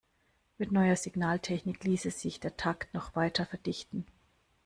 [0.57, 4.07] Mit neuer Signaltechnik ließe sich der Takt noch weiter verdichten.